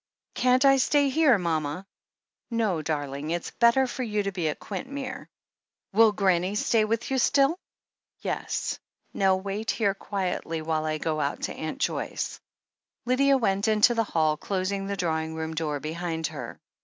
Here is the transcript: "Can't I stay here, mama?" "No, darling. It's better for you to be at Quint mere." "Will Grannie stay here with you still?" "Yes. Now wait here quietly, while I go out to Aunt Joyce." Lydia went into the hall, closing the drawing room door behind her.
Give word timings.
"Can't 0.33 0.65
I 0.65 0.77
stay 0.77 1.09
here, 1.09 1.37
mama?" 1.37 1.85
"No, 2.49 2.81
darling. 2.81 3.29
It's 3.29 3.51
better 3.51 3.85
for 3.85 4.01
you 4.01 4.23
to 4.23 4.31
be 4.31 4.49
at 4.49 4.57
Quint 4.57 4.89
mere." 4.89 5.29
"Will 5.93 6.11
Grannie 6.11 6.55
stay 6.55 6.79
here 6.79 6.87
with 6.87 7.11
you 7.11 7.19
still?" 7.19 7.59
"Yes. 8.21 8.79
Now 9.13 9.35
wait 9.35 9.69
here 9.69 9.93
quietly, 9.93 10.63
while 10.63 10.85
I 10.85 10.97
go 10.97 11.19
out 11.19 11.43
to 11.43 11.53
Aunt 11.53 11.77
Joyce." 11.77 12.39
Lydia 13.05 13.37
went 13.37 13.67
into 13.67 13.93
the 13.93 14.03
hall, 14.03 14.37
closing 14.37 14.87
the 14.87 14.97
drawing 14.97 15.35
room 15.35 15.53
door 15.53 15.79
behind 15.79 16.25
her. 16.25 16.59